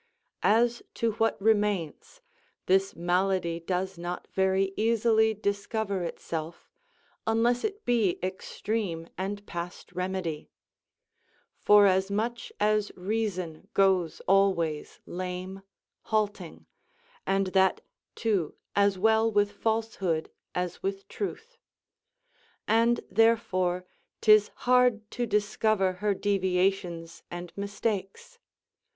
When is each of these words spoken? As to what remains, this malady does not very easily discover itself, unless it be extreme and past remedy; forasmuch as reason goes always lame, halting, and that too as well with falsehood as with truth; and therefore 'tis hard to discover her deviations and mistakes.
As 0.41 0.81
to 0.95 1.11
what 1.21 1.39
remains, 1.39 2.21
this 2.65 2.95
malady 2.95 3.59
does 3.59 3.99
not 3.99 4.27
very 4.33 4.73
easily 4.75 5.35
discover 5.35 6.01
itself, 6.03 6.71
unless 7.27 7.63
it 7.63 7.85
be 7.85 8.17
extreme 8.23 9.07
and 9.15 9.45
past 9.45 9.91
remedy; 9.91 10.49
forasmuch 11.55 12.39
as 12.59 12.91
reason 12.95 13.67
goes 13.75 14.21
always 14.21 14.99
lame, 15.05 15.61
halting, 16.05 16.65
and 17.27 17.47
that 17.53 17.81
too 18.15 18.55
as 18.75 18.97
well 18.97 19.31
with 19.31 19.51
falsehood 19.51 20.31
as 20.55 20.81
with 20.81 21.07
truth; 21.09 21.59
and 22.67 23.01
therefore 23.11 23.85
'tis 24.19 24.49
hard 24.65 25.07
to 25.11 25.27
discover 25.27 25.93
her 25.93 26.15
deviations 26.15 27.21
and 27.29 27.53
mistakes. 27.55 28.39